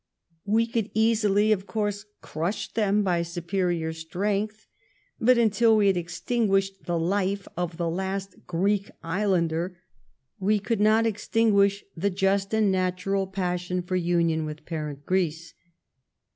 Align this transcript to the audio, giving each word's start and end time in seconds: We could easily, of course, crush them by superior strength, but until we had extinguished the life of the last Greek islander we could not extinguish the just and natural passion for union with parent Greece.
We 0.47 0.65
could 0.65 0.89
easily, 0.95 1.51
of 1.51 1.67
course, 1.67 2.05
crush 2.21 2.73
them 2.73 3.03
by 3.03 3.21
superior 3.21 3.93
strength, 3.93 4.65
but 5.19 5.37
until 5.37 5.77
we 5.77 5.85
had 5.85 5.95
extinguished 5.95 6.85
the 6.85 6.97
life 6.97 7.47
of 7.55 7.77
the 7.77 7.87
last 7.87 8.47
Greek 8.47 8.89
islander 9.03 9.77
we 10.39 10.57
could 10.57 10.81
not 10.81 11.05
extinguish 11.05 11.83
the 11.95 12.09
just 12.09 12.51
and 12.51 12.71
natural 12.71 13.27
passion 13.27 13.83
for 13.83 13.95
union 13.95 14.43
with 14.43 14.65
parent 14.65 15.05
Greece. 15.05 15.53